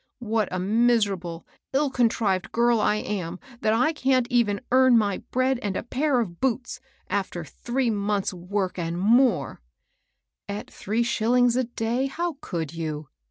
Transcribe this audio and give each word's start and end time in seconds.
What 0.17 0.47
a 0.51 0.57
miserable, 0.57 1.45
ill 1.73 1.91
contrived 1.91 2.51
girl 2.51 2.79
I 2.79 2.95
am, 2.95 3.39
that 3.59 3.71
I 3.71 3.93
can't 3.93 4.27
earn 4.27 4.31
even 4.65 4.97
my 4.97 5.19
bread 5.29 5.59
and 5.61 5.77
a 5.77 5.83
pair 5.83 6.19
of 6.19 6.41
boots, 6.41 6.79
after 7.07 7.45
three 7.45 7.91
months' 7.91 8.33
work, 8.33 8.79
and 8.79 8.97
more 8.97 9.61
I 10.49 10.53
""At 10.59 10.71
three 10.71 11.03
shillings 11.03 11.55
a 11.55 11.65
day, 11.65 12.07
how 12.07 12.37
could 12.41 12.73
you 12.73 13.09